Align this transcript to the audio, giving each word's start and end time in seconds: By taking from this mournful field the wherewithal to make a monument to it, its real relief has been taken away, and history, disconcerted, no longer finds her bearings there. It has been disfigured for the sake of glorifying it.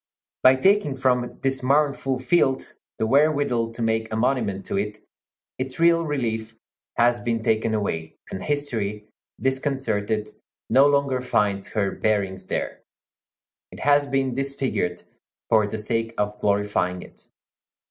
By 0.41 0.55
taking 0.55 0.95
from 0.95 1.37
this 1.43 1.61
mournful 1.61 2.17
field 2.17 2.73
the 2.97 3.05
wherewithal 3.05 3.71
to 3.73 3.81
make 3.83 4.11
a 4.11 4.15
monument 4.15 4.65
to 4.65 4.77
it, 4.77 4.99
its 5.59 5.79
real 5.79 6.07
relief 6.07 6.55
has 6.95 7.19
been 7.19 7.43
taken 7.43 7.75
away, 7.75 8.15
and 8.31 8.41
history, 8.41 9.05
disconcerted, 9.39 10.29
no 10.71 10.87
longer 10.87 11.21
finds 11.21 11.67
her 11.67 11.91
bearings 11.91 12.47
there. 12.47 12.81
It 13.71 13.81
has 13.81 14.07
been 14.07 14.33
disfigured 14.33 15.03
for 15.49 15.67
the 15.67 15.77
sake 15.77 16.15
of 16.17 16.39
glorifying 16.39 17.03
it. 17.03 17.27